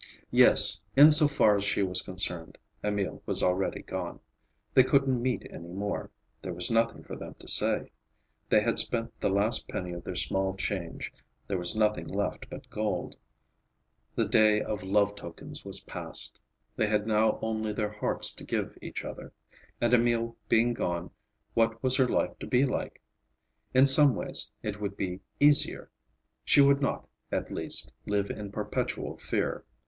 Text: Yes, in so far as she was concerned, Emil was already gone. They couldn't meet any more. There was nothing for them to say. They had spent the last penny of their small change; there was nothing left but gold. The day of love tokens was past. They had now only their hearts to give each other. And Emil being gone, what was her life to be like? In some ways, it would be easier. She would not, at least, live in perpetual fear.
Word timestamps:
Yes, 0.31 0.81
in 0.95 1.11
so 1.11 1.27
far 1.27 1.57
as 1.59 1.63
she 1.63 1.83
was 1.83 2.01
concerned, 2.01 2.57
Emil 2.83 3.21
was 3.27 3.43
already 3.43 3.83
gone. 3.83 4.19
They 4.73 4.83
couldn't 4.83 5.21
meet 5.21 5.45
any 5.51 5.67
more. 5.69 6.09
There 6.41 6.55
was 6.55 6.71
nothing 6.71 7.03
for 7.03 7.15
them 7.15 7.35
to 7.35 7.47
say. 7.47 7.91
They 8.49 8.61
had 8.61 8.79
spent 8.79 9.13
the 9.21 9.29
last 9.29 9.67
penny 9.67 9.91
of 9.93 10.03
their 10.03 10.15
small 10.15 10.55
change; 10.55 11.13
there 11.45 11.59
was 11.59 11.75
nothing 11.75 12.07
left 12.07 12.49
but 12.49 12.67
gold. 12.71 13.15
The 14.15 14.27
day 14.27 14.59
of 14.59 14.81
love 14.81 15.13
tokens 15.13 15.63
was 15.63 15.81
past. 15.81 16.39
They 16.75 16.87
had 16.87 17.05
now 17.05 17.37
only 17.43 17.71
their 17.71 17.91
hearts 17.91 18.33
to 18.33 18.43
give 18.43 18.75
each 18.81 19.05
other. 19.05 19.31
And 19.79 19.93
Emil 19.93 20.35
being 20.49 20.73
gone, 20.73 21.11
what 21.53 21.83
was 21.83 21.95
her 21.97 22.07
life 22.09 22.39
to 22.39 22.47
be 22.47 22.65
like? 22.65 22.99
In 23.75 23.85
some 23.85 24.15
ways, 24.15 24.51
it 24.63 24.81
would 24.81 24.97
be 24.97 25.19
easier. 25.39 25.91
She 26.43 26.59
would 26.59 26.81
not, 26.81 27.07
at 27.31 27.51
least, 27.53 27.91
live 28.07 28.31
in 28.31 28.51
perpetual 28.51 29.19
fear. 29.19 29.63